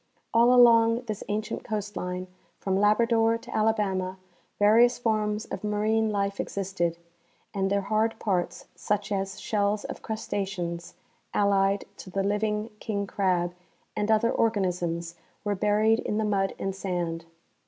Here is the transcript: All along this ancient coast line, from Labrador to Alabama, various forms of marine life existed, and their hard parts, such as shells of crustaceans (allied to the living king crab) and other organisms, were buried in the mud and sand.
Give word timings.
All 0.33 0.51
along 0.51 1.01
this 1.01 1.23
ancient 1.29 1.63
coast 1.63 1.95
line, 1.95 2.25
from 2.57 2.75
Labrador 2.75 3.37
to 3.37 3.55
Alabama, 3.55 4.17
various 4.57 4.97
forms 4.97 5.45
of 5.45 5.63
marine 5.63 6.09
life 6.09 6.39
existed, 6.39 6.97
and 7.53 7.69
their 7.69 7.81
hard 7.81 8.17
parts, 8.17 8.65
such 8.75 9.11
as 9.11 9.39
shells 9.39 9.83
of 9.83 10.01
crustaceans 10.01 10.95
(allied 11.35 11.85
to 11.97 12.09
the 12.09 12.23
living 12.23 12.71
king 12.79 13.05
crab) 13.05 13.53
and 13.95 14.09
other 14.09 14.31
organisms, 14.31 15.13
were 15.43 15.53
buried 15.53 15.99
in 15.99 16.17
the 16.17 16.25
mud 16.25 16.55
and 16.57 16.75
sand. 16.75 17.25